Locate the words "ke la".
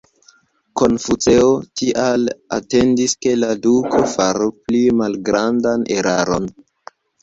3.27-3.53